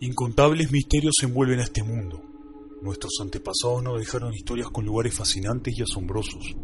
Incontables 0.00 0.72
misterios 0.72 1.14
envuelven 1.22 1.60
a 1.60 1.62
este 1.62 1.84
mundo. 1.84 2.20
Nuestros 2.82 3.12
antepasados 3.20 3.82
nos 3.84 4.00
dejaron 4.00 4.34
historias 4.34 4.68
con 4.68 4.84
lugares 4.84 5.14
fascinantes 5.14 5.78
y 5.78 5.82
asombrosos, 5.82 6.56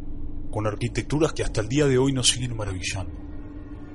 con 0.50 0.66
arquitecturas 0.66 1.32
que 1.32 1.44
hasta 1.44 1.60
el 1.60 1.68
día 1.68 1.86
de 1.86 1.98
hoy 1.98 2.12
nos 2.12 2.28
siguen 2.28 2.56
maravillando. 2.56 3.12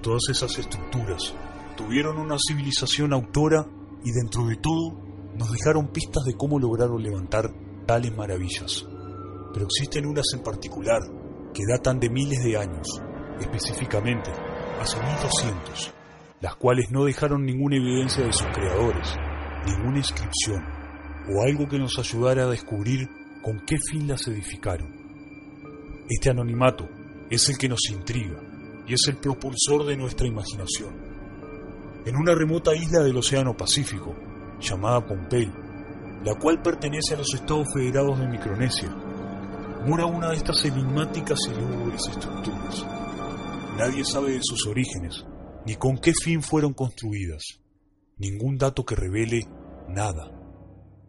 Todas 0.02 0.24
esas 0.30 0.58
estructuras 0.58 1.34
tuvieron 1.76 2.20
una 2.20 2.38
civilización 2.40 3.12
autora 3.12 3.68
y 4.06 4.12
dentro 4.12 4.46
de 4.48 4.56
todo 4.56 4.98
nos 5.38 5.52
dejaron 5.52 5.90
pistas 5.90 6.24
de 6.24 6.36
cómo 6.36 6.58
lograron 6.58 7.04
levantar 7.04 7.54
tales 7.86 8.16
maravillas. 8.16 8.86
Pero 9.54 9.66
existen 9.66 10.06
unas 10.06 10.26
en 10.34 10.42
particular 10.42 11.02
que 11.54 11.64
datan 11.70 12.00
de 12.00 12.10
miles 12.10 12.44
de 12.44 12.58
años, 12.58 12.88
específicamente 13.40 14.32
hace 14.82 14.98
1200, 14.98 15.94
las 16.42 16.56
cuales 16.56 16.92
no 16.92 17.06
dejaron 17.06 17.46
ninguna 17.46 17.78
evidencia 17.78 18.26
de 18.26 18.34
sus 18.34 18.48
creadores, 18.48 19.16
ninguna 19.66 20.00
inscripción 20.00 20.62
o 21.30 21.44
algo 21.44 21.68
que 21.70 21.80
nos 21.80 21.98
ayudara 22.00 22.44
a 22.44 22.50
descubrir 22.50 23.08
con 23.42 23.60
qué 23.66 23.78
fin 23.92 24.08
las 24.08 24.28
edificaron. 24.28 24.92
Este 26.10 26.30
anonimato 26.30 26.90
es 27.30 27.48
el 27.50 27.58
que 27.58 27.70
nos 27.70 27.90
intriga 27.90 28.40
y 28.88 28.94
es 28.94 29.08
el 29.08 29.18
propulsor 29.18 29.86
de 29.86 29.96
nuestra 29.96 30.28
imaginación. 30.28 30.94
En 32.06 32.16
una 32.18 32.36
remota 32.36 32.76
isla 32.76 33.02
del 33.02 33.16
Océano 33.16 33.56
Pacífico, 33.56 34.14
llamada 34.60 35.06
Pompey, 35.06 35.50
la 36.26 36.36
cual 36.36 36.62
pertenece 36.62 37.14
a 37.14 37.18
los 37.18 37.34
Estados 37.34 37.68
Federados 37.74 38.20
de 38.20 38.28
Micronesia, 38.28 38.94
mora 39.86 40.06
una 40.06 40.30
de 40.30 40.38
estas 40.38 40.64
enigmáticas 40.66 41.40
y 41.48 41.60
lúgubres 41.60 42.02
estructuras. 42.10 42.86
Nadie 43.78 44.06
sabe 44.06 44.34
de 44.34 44.40
sus 44.42 44.66
orígenes, 44.68 45.26
ni 45.66 45.76
con 45.76 45.98
qué 45.98 46.14
fin 46.14 46.42
fueron 46.42 46.74
construidas. 46.74 47.60
Ningún 48.18 48.58
dato 48.58 48.86
que 48.86 48.96
revele 48.96 49.42
nada. 49.90 50.32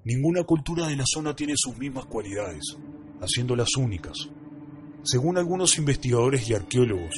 Ninguna 0.04 0.44
cultura 0.44 0.88
de 0.88 0.96
la 0.96 1.04
zona 1.06 1.36
tiene 1.36 1.54
sus 1.56 1.78
mismas 1.78 2.06
cualidades, 2.06 2.76
haciéndolas 3.20 3.76
únicas. 3.76 4.16
Según 5.04 5.38
algunos 5.38 5.78
investigadores 5.78 6.48
y 6.48 6.54
arqueólogos, 6.54 7.14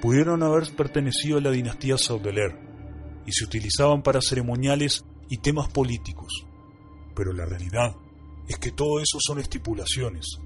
pudieron 0.00 0.42
haber 0.42 0.74
pertenecido 0.74 1.38
a 1.38 1.40
la 1.40 1.50
dinastía 1.50 1.98
Saudeler 1.98 2.58
y 3.26 3.32
se 3.32 3.44
utilizaban 3.44 4.02
para 4.02 4.20
ceremoniales 4.20 5.04
y 5.28 5.38
temas 5.38 5.68
políticos. 5.68 6.46
Pero 7.14 7.32
la 7.32 7.44
realidad 7.44 7.94
es 8.48 8.58
que 8.58 8.70
todo 8.70 9.00
eso 9.00 9.18
son 9.20 9.38
estipulaciones, 9.38 10.38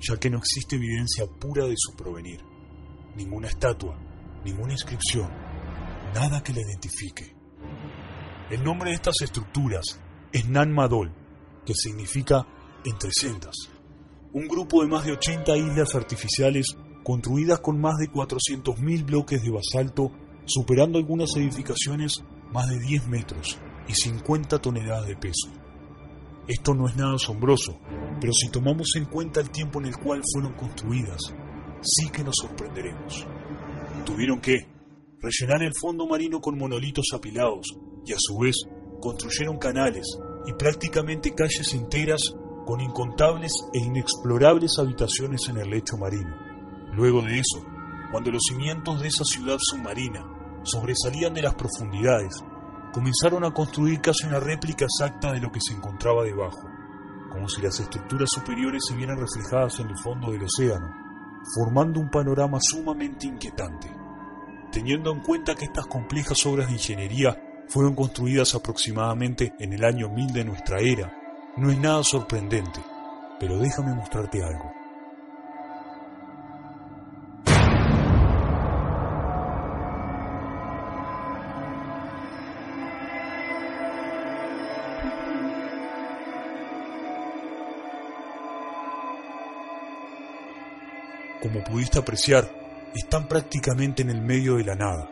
ya 0.00 0.16
que 0.18 0.30
no 0.30 0.38
existe 0.38 0.76
evidencia 0.76 1.26
pura 1.26 1.66
de 1.66 1.74
su 1.76 1.94
provenir. 1.96 2.40
Ninguna 3.16 3.48
estatua, 3.48 3.98
ninguna 4.44 4.72
inscripción, 4.72 5.28
nada 6.14 6.42
que 6.42 6.52
la 6.52 6.60
identifique. 6.60 7.34
El 8.50 8.64
nombre 8.64 8.90
de 8.90 8.96
estas 8.96 9.20
estructuras 9.22 10.00
es 10.32 10.48
Nan 10.48 10.72
Madol, 10.72 11.12
que 11.64 11.74
significa 11.74 12.46
entre. 12.84 13.10
Un 14.32 14.46
grupo 14.46 14.82
de 14.82 14.88
más 14.88 15.04
de 15.04 15.12
80 15.12 15.56
islas 15.56 15.94
artificiales 15.94 16.66
construidas 17.02 17.60
con 17.60 17.80
más 17.80 17.96
de 17.96 18.10
400.000 18.10 19.04
bloques 19.04 19.42
de 19.42 19.50
basalto, 19.50 20.12
superando 20.46 20.98
algunas 20.98 21.34
edificaciones 21.36 22.22
más 22.52 22.68
de 22.68 22.78
10 22.78 23.08
metros 23.08 23.58
y 23.88 23.94
50 23.94 24.58
toneladas 24.60 25.06
de 25.06 25.16
peso. 25.16 25.48
Esto 26.48 26.72
no 26.72 26.88
es 26.88 26.96
nada 26.96 27.14
asombroso, 27.14 27.78
pero 28.18 28.32
si 28.32 28.48
tomamos 28.50 28.96
en 28.96 29.04
cuenta 29.04 29.40
el 29.40 29.50
tiempo 29.50 29.80
en 29.80 29.86
el 29.86 29.98
cual 29.98 30.22
fueron 30.32 30.54
construidas, 30.54 31.20
sí 31.82 32.08
que 32.08 32.24
nos 32.24 32.36
sorprenderemos. 32.40 33.26
Tuvieron 34.06 34.40
que 34.40 34.66
rellenar 35.20 35.62
el 35.62 35.74
fondo 35.78 36.06
marino 36.06 36.40
con 36.40 36.56
monolitos 36.56 37.08
apilados 37.14 37.66
y 38.06 38.14
a 38.14 38.16
su 38.18 38.38
vez 38.38 38.56
construyeron 38.98 39.58
canales 39.58 40.06
y 40.46 40.54
prácticamente 40.54 41.34
calles 41.34 41.74
enteras 41.74 42.34
con 42.64 42.80
incontables 42.80 43.52
e 43.74 43.78
inexplorables 43.80 44.78
habitaciones 44.78 45.48
en 45.50 45.58
el 45.58 45.68
lecho 45.68 45.98
marino. 45.98 46.34
Luego 46.94 47.20
de 47.20 47.40
eso, 47.40 47.62
cuando 48.10 48.30
los 48.30 48.42
cimientos 48.48 49.02
de 49.02 49.08
esa 49.08 49.24
ciudad 49.24 49.58
submarina 49.60 50.24
sobresalían 50.62 51.34
de 51.34 51.42
las 51.42 51.54
profundidades, 51.54 52.42
comenzaron 52.92 53.44
a 53.44 53.52
construir 53.52 54.00
casi 54.00 54.26
una 54.26 54.40
réplica 54.40 54.84
exacta 54.84 55.32
de 55.32 55.40
lo 55.40 55.50
que 55.50 55.60
se 55.60 55.74
encontraba 55.74 56.24
debajo, 56.24 56.68
como 57.30 57.48
si 57.48 57.62
las 57.62 57.78
estructuras 57.80 58.28
superiores 58.32 58.82
se 58.88 58.94
vieran 58.94 59.18
reflejadas 59.18 59.80
en 59.80 59.88
el 59.88 59.98
fondo 59.98 60.32
del 60.32 60.44
océano, 60.44 60.90
formando 61.54 62.00
un 62.00 62.10
panorama 62.10 62.58
sumamente 62.60 63.26
inquietante. 63.26 63.90
Teniendo 64.72 65.12
en 65.12 65.20
cuenta 65.20 65.54
que 65.54 65.64
estas 65.64 65.86
complejas 65.86 66.44
obras 66.46 66.68
de 66.68 66.74
ingeniería 66.74 67.36
fueron 67.68 67.94
construidas 67.94 68.54
aproximadamente 68.54 69.54
en 69.58 69.72
el 69.72 69.84
año 69.84 70.08
1000 70.08 70.32
de 70.32 70.44
nuestra 70.44 70.78
era, 70.80 71.12
no 71.56 71.70
es 71.70 71.78
nada 71.78 72.02
sorprendente, 72.02 72.80
pero 73.40 73.58
déjame 73.58 73.94
mostrarte 73.94 74.42
algo. 74.42 74.77
Como 91.42 91.62
pudiste 91.62 91.98
apreciar, 91.98 92.50
están 92.94 93.28
prácticamente 93.28 94.02
en 94.02 94.10
el 94.10 94.20
medio 94.20 94.56
de 94.56 94.64
la 94.64 94.74
nada. 94.74 95.10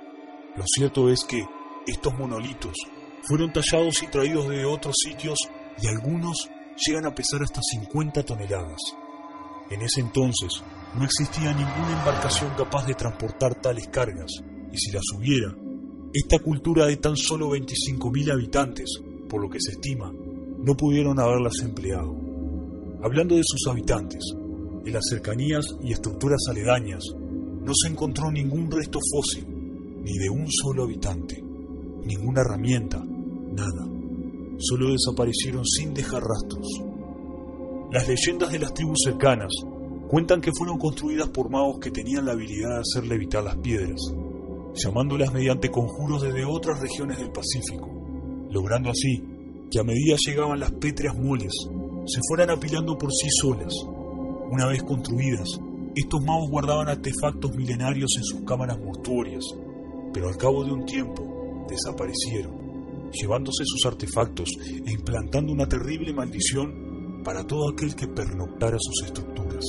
Lo 0.57 0.65
cierto 0.67 1.09
es 1.09 1.25
que 1.25 1.45
estos 1.87 2.15
monolitos 2.19 2.75
fueron 3.23 3.53
tallados 3.53 4.03
y 4.03 4.09
traídos 4.09 4.49
de 4.49 4.65
otros 4.65 4.95
sitios 5.05 5.39
y 5.81 5.87
algunos 5.87 6.51
llegan 6.85 7.07
a 7.07 7.15
pesar 7.15 7.43
hasta 7.43 7.61
50 7.63 8.25
toneladas. 8.25 8.81
En 9.71 9.83
ese 9.83 10.01
entonces 10.01 10.63
no 10.97 11.05
existía 11.05 11.53
ninguna 11.53 11.99
embarcación 11.99 12.53
capaz 12.57 12.87
de 12.87 12.95
transportar 12.95 13.61
tales 13.61 13.89
cargas, 13.89 14.31
y 14.73 14.79
si 14.79 14.93
las 14.93 15.05
hubiera, 15.17 15.55
esta 16.13 16.39
cultura 16.39 16.87
de 16.87 16.97
tan 16.97 17.17
solo 17.17 17.51
25.000 17.51 18.33
habitantes, 18.33 19.01
por 19.29 19.43
lo 19.43 19.51
que 19.51 19.61
se 19.61 19.73
estima, 19.73 20.13
no 20.13 20.77
pudieron 20.77 21.19
haberlas 21.21 21.61
empleado. 21.63 22.17
Hablando 23.03 23.37
de 23.37 23.43
sus 23.45 23.67
habitantes, 23.69 24.36
en 24.87 24.93
las 24.93 25.05
cercanías 25.11 25.67
y 25.83 25.93
estructuras 25.93 26.41
aledañas 26.49 27.03
no 27.15 27.73
se 27.75 27.89
encontró 27.89 28.31
ningún 28.31 28.71
resto 28.71 29.01
fósil, 29.13 29.45
ni 30.03 30.17
de 30.19 30.31
un 30.31 30.47
solo 30.49 30.85
habitante, 30.85 31.43
ninguna 32.05 32.43
herramienta, 32.43 32.99
nada. 32.99 33.87
Solo 34.59 34.93
desaparecieron 34.93 35.65
sin 35.67 35.93
dejar 35.93 36.23
rastros. 36.23 36.69
Las 37.91 38.07
leyendas 38.07 38.53
de 38.53 38.61
las 38.61 38.73
tribus 38.73 39.01
cercanas 39.05 39.53
cuentan 40.09 40.41
que 40.41 40.53
fueron 40.57 40.79
construidas 40.79 41.29
por 41.31 41.51
magos 41.51 41.81
que 41.81 41.91
tenían 41.91 42.27
la 42.27 42.33
habilidad 42.33 42.77
de 42.77 42.81
hacer 42.81 43.07
levitar 43.09 43.43
las 43.43 43.57
piedras, 43.57 44.01
llamándolas 44.75 45.33
mediante 45.33 45.69
conjuros 45.69 46.23
desde 46.23 46.45
otras 46.45 46.81
regiones 46.81 47.19
del 47.19 47.33
Pacífico, 47.33 47.91
logrando 48.51 48.91
así 48.91 49.23
que 49.69 49.81
a 49.81 49.85
medida 49.85 50.17
llegaban 50.25 50.61
las 50.61 50.71
pétreas 50.71 51.19
moles, 51.19 51.53
se 52.07 52.21
fueran 52.29 52.51
apilando 52.51 52.97
por 52.97 53.11
sí 53.13 53.29
solas. 53.41 53.75
Una 54.51 54.67
vez 54.67 54.83
construidas, 54.85 55.49
estos 55.97 56.23
magos 56.23 56.51
guardaban 56.51 56.89
artefactos 56.89 57.55
milenarios 57.57 58.11
en 58.17 58.23
sus 58.23 58.43
cámaras 58.43 58.79
mortuorias, 58.79 59.45
pero 60.13 60.29
al 60.29 60.37
cabo 60.37 60.65
de 60.65 60.73
un 60.73 60.85
tiempo 60.85 61.67
desaparecieron, 61.69 63.11
llevándose 63.11 63.65
sus 63.65 63.85
artefactos 63.87 64.49
e 64.87 64.93
implantando 64.93 65.53
una 65.53 65.67
terrible 65.67 66.13
maldición 66.13 67.23
para 67.25 67.45
todo 67.45 67.71
aquel 67.71 67.97
que 67.97 68.07
pernoctara 68.07 68.77
sus 68.79 69.07
estructuras. 69.07 69.65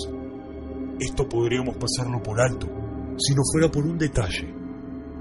Esto 1.00 1.28
podríamos 1.28 1.76
pasarlo 1.78 2.22
por 2.22 2.40
alto 2.40 2.68
si 3.18 3.34
no 3.34 3.42
fuera 3.52 3.72
por 3.72 3.86
un 3.86 3.98
detalle. 3.98 4.54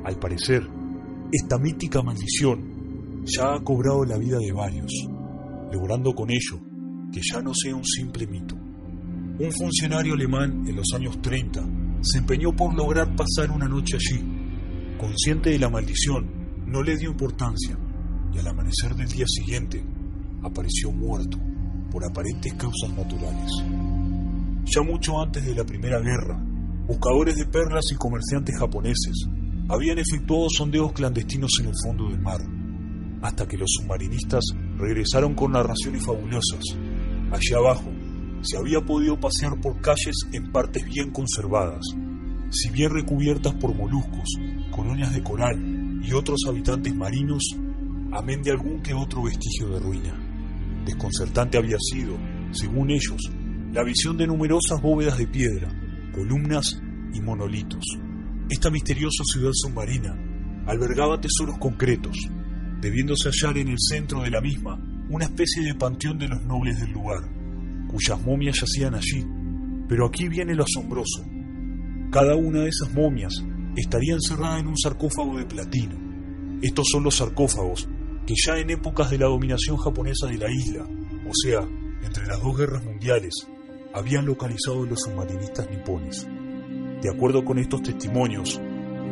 Al 0.05 0.19
parecer, 0.19 0.69
esta 1.33 1.57
mítica 1.59 2.03
maldición 2.03 3.25
ya 3.25 3.55
ha 3.55 3.65
cobrado 3.65 4.05
la 4.05 4.19
vida 4.19 4.39
de 4.39 4.53
varios, 4.53 4.93
logrando 5.73 6.15
con 6.15 6.31
ello 6.31 6.61
que 7.11 7.21
ya 7.23 7.41
no 7.41 7.53
sea 7.55 7.75
un 7.75 7.85
simple 7.85 8.27
mito. 8.27 8.66
Un 9.39 9.53
funcionario 9.53 10.15
alemán 10.15 10.65
en 10.67 10.77
los 10.77 10.87
años 10.95 11.21
30 11.21 11.63
se 12.01 12.19
empeñó 12.19 12.57
por 12.57 12.75
lograr 12.75 13.15
pasar 13.15 13.51
una 13.51 13.69
noche 13.69 13.97
allí. 13.97 14.25
Consciente 14.99 15.51
de 15.51 15.59
la 15.59 15.69
maldición, 15.69 16.65
no 16.65 16.83
le 16.83 16.97
dio 16.97 17.11
importancia 17.11 17.77
y 18.33 18.39
al 18.39 18.47
amanecer 18.47 18.95
del 18.95 19.09
día 19.09 19.27
siguiente 19.29 19.85
apareció 20.43 20.91
muerto 20.91 21.39
por 21.91 22.03
aparentes 22.03 22.55
causas 22.55 22.97
naturales. 22.97 23.53
Ya 24.65 24.81
mucho 24.81 25.21
antes 25.21 25.45
de 25.45 25.55
la 25.55 25.67
Primera 25.67 26.01
Guerra, 26.01 26.43
buscadores 26.87 27.37
de 27.37 27.45
perlas 27.45 27.93
y 27.93 27.97
comerciantes 27.97 28.59
japoneses 28.59 29.29
habían 29.69 29.99
efectuado 29.99 30.49
sondeos 30.49 30.93
clandestinos 30.93 31.53
en 31.61 31.67
el 31.67 31.75
fondo 31.85 32.09
del 32.09 32.23
mar, 32.23 32.41
hasta 33.21 33.47
que 33.47 33.59
los 33.59 33.69
submarinistas 33.71 34.45
regresaron 34.79 35.35
con 35.35 35.53
narraciones 35.53 36.03
fabulosas. 36.07 36.65
Allí 37.31 37.53
abajo 37.55 37.93
se 38.47 38.57
había 38.57 38.81
podido 38.81 39.19
pasear 39.19 39.61
por 39.61 39.81
calles 39.81 40.15
en 40.33 40.53
partes 40.53 40.85
bien 40.85 41.11
conservadas, 41.11 41.85
si 42.51 42.71
bien 42.71 42.91
recubiertas 42.91 43.55
por 43.55 43.75
moluscos, 43.75 44.29
colonias 44.71 45.13
de 45.13 45.23
coral 45.23 46.01
y 46.03 46.13
otros 46.13 46.43
habitantes 46.47 46.95
marinos, 46.95 47.43
amén 48.13 48.43
de 48.43 48.53
algún 48.53 48.81
que 48.83 48.95
otro 48.95 49.25
vestigio 49.25 49.69
de 49.71 49.81
ruina. 49.81 50.15
Desconcertante 50.85 51.59
había 51.59 51.77
sido, 51.81 52.17
según 52.53 52.91
ellos, 52.91 53.21
la 53.73 53.83
visión 53.83 54.17
de 54.17 54.29
numerosas 54.29 54.81
bóvedas 54.81 55.19
de 55.19 55.27
piedra, 55.27 55.69
columnas 56.15 56.81
y 57.13 57.21
monolitos. 57.21 57.85
Esta 58.49 58.71
misteriosa 58.71 59.25
ciudad 59.25 59.51
submarina 59.53 60.17
albergaba 60.67 61.21
tesoros 61.21 61.59
concretos, 61.59 62.17
debiéndose 62.81 63.29
hallar 63.29 63.59
en 63.59 63.69
el 63.69 63.79
centro 63.81 64.23
de 64.23 64.31
la 64.31 64.41
misma 64.41 64.81
una 65.11 65.25
especie 65.25 65.65
de 65.65 65.75
panteón 65.75 66.19
de 66.19 66.29
los 66.29 66.43
nobles 66.45 66.81
del 66.81 66.93
lugar, 66.93 67.36
cuyas 67.97 68.21
momias 68.23 68.61
yacían 68.61 68.95
allí. 68.95 69.27
Pero 69.89 70.07
aquí 70.07 70.29
viene 70.29 70.55
lo 70.55 70.65
asombroso. 70.65 71.25
Cada 72.11 72.37
una 72.37 72.61
de 72.61 72.69
esas 72.69 72.93
momias 72.93 73.33
estaría 73.75 74.15
encerrada 74.15 74.59
en 74.59 74.67
un 74.67 74.77
sarcófago 74.77 75.39
de 75.39 75.47
platino. 75.47 75.97
Estos 76.61 76.89
son 76.93 77.05
los 77.05 77.17
sarcófagos 77.17 77.89
que 78.27 78.35
ya 78.45 78.59
en 78.59 78.71
épocas 78.71 79.11
de 79.11 79.19
la 79.19 79.27
dominación 79.27 79.79
japonesa 79.79 80.27
de 80.27 80.37
la 80.37 80.51
isla, 80.51 80.85
o 80.85 81.33
sea, 81.33 81.61
entre 82.03 82.27
las 82.27 82.43
dos 82.43 82.59
guerras 82.59 82.85
mundiales, 82.85 83.33
habían 83.95 84.27
localizado 84.27 84.85
los 84.85 85.01
submarinistas 85.01 85.71
nipones. 85.71 86.27
De 87.01 87.09
acuerdo 87.09 87.45
con 87.45 87.59
estos 87.59 87.83
testimonios, 87.83 88.61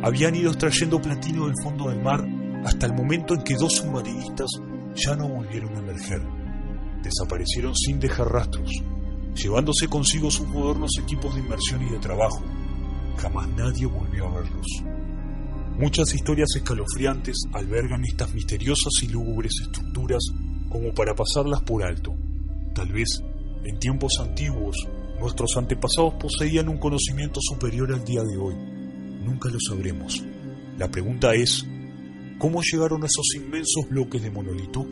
habían 0.03 0.35
ido 0.35 0.51
extrayendo 0.51 1.01
platino 1.01 1.47
del 1.47 1.55
fondo 1.63 1.89
del 1.89 2.03
mar 2.03 2.23
hasta 2.65 2.85
el 2.85 2.93
momento 2.93 3.33
en 3.33 3.41
que 3.41 3.55
dos 3.55 3.77
submarinistas 3.77 4.49
ya 4.95 5.15
no 5.15 5.27
volvieron 5.27 5.75
a 5.75 5.79
emerger. 5.79 6.44
Desaparecieron 7.05 7.75
sin 7.75 7.99
dejar 7.99 8.31
rastros, 8.31 8.67
llevándose 9.35 9.87
consigo 9.87 10.31
sus 10.31 10.47
modernos 10.47 10.89
equipos 10.99 11.35
de 11.35 11.41
inmersión 11.41 11.85
y 11.85 11.91
de 11.91 11.99
trabajo. 11.99 12.43
Jamás 13.17 13.47
nadie 13.49 13.85
volvió 13.85 14.25
a 14.25 14.33
verlos. 14.33 14.65
Muchas 15.77 16.15
historias 16.15 16.49
escalofriantes 16.55 17.35
albergan 17.53 18.03
estas 18.05 18.33
misteriosas 18.33 18.91
y 19.03 19.09
lúgubres 19.09 19.53
estructuras 19.61 20.23
como 20.67 20.95
para 20.95 21.13
pasarlas 21.13 21.61
por 21.61 21.83
alto. 21.83 22.15
Tal 22.73 22.91
vez, 22.91 23.21
en 23.63 23.77
tiempos 23.77 24.13
antiguos, 24.19 24.75
nuestros 25.19 25.55
antepasados 25.57 26.15
poseían 26.15 26.69
un 26.69 26.79
conocimiento 26.79 27.39
superior 27.39 27.93
al 27.93 28.03
día 28.03 28.23
de 28.23 28.35
hoy. 28.35 28.55
Nunca 29.23 29.49
lo 29.49 29.59
sabremos. 29.59 30.23
La 30.79 30.89
pregunta 30.89 31.35
es, 31.35 31.67
¿cómo 32.39 32.61
llegaron 32.63 33.03
esos 33.03 33.35
inmensos 33.35 33.87
bloques 33.91 34.23
de 34.23 34.31
monolito? 34.31 34.87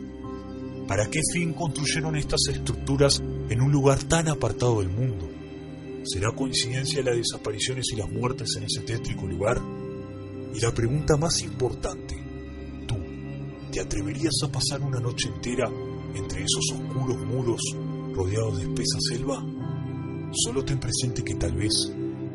¿Para 0.86 1.08
qué 1.08 1.20
fin 1.32 1.54
construyeron 1.54 2.16
estas 2.16 2.40
estructuras 2.50 3.22
en 3.48 3.60
un 3.62 3.72
lugar 3.72 4.02
tan 4.04 4.28
apartado 4.28 4.80
del 4.80 4.90
mundo? 4.90 5.28
¿Será 6.04 6.30
coincidencia 6.32 7.02
las 7.02 7.16
desapariciones 7.16 7.86
y 7.92 7.96
las 7.96 8.10
muertes 8.10 8.50
en 8.58 8.64
ese 8.64 8.80
tétrico 8.80 9.26
lugar? 9.26 9.60
Y 10.54 10.60
la 10.60 10.72
pregunta 10.72 11.16
más 11.16 11.40
importante, 11.42 12.14
¿tú 12.86 12.96
te 13.72 13.80
atreverías 13.80 14.34
a 14.44 14.52
pasar 14.52 14.82
una 14.82 15.00
noche 15.00 15.28
entera 15.28 15.70
entre 16.14 16.42
esos 16.42 16.78
oscuros 16.78 17.18
muros 17.26 17.60
rodeados 18.12 18.58
de 18.58 18.64
espesa 18.64 18.98
selva? 19.08 19.42
Solo 20.32 20.64
ten 20.64 20.78
presente 20.78 21.24
que 21.24 21.36
tal 21.36 21.54
vez 21.54 21.72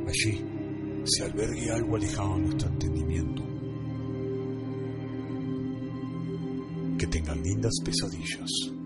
allí 0.07 0.43
se 1.03 1.23
albergue 1.23 1.71
algo 1.71 1.95
alejado 1.97 2.35
de 2.35 2.41
nuestro 2.41 2.69
entendimiento. 2.69 3.48
Tengan 7.09 7.41
lindas 7.41 7.73
pesadillas. 7.83 8.78